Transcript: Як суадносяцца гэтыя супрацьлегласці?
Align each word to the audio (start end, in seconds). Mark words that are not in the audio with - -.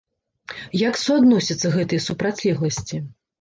Як 0.89 0.97
суадносяцца 1.01 1.67
гэтыя 1.75 2.05
супрацьлегласці? 2.07 3.03